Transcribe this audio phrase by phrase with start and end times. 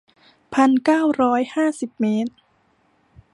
[0.53, 2.33] พันเก้าร้อยห้าสิบเมตร